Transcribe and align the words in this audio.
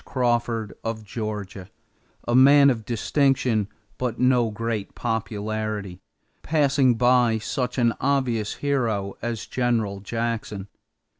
Crawford, 0.03 0.73
of 0.83 1.03
Georgia, 1.03 1.69
a 2.27 2.33
man 2.33 2.71
of 2.71 2.85
distinction 2.85 3.67
but 3.99 4.17
no 4.19 4.49
great 4.49 4.95
popularity, 4.95 5.99
passing 6.41 6.95
by 6.95 7.37
such 7.37 7.77
an 7.77 7.93
obvious 8.01 8.55
hero 8.55 9.15
as 9.21 9.45
General 9.45 9.99
Jackson. 9.99 10.69